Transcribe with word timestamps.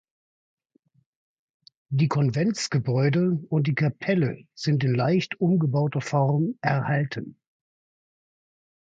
Die 1.91 2.07
Konventsgebäude 2.07 3.33
und 3.51 3.67
die 3.67 3.75
Kapelle 3.75 4.47
sind 4.55 4.83
in 4.83 4.95
leicht 4.95 5.39
umgebauter 5.39 6.01
Form 6.01 6.57
erhalten. 6.63 7.39